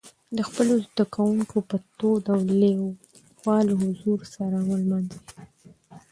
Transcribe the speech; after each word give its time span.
د 0.37 0.39
خپلو 0.47 0.73
زدهکوونکو 0.85 1.57
په 1.69 1.77
تود 1.97 2.23
او 2.33 2.39
لېوال 2.59 3.67
حضور 3.81 4.19
سره 4.35 4.57
ونمانځلي. 4.69 5.43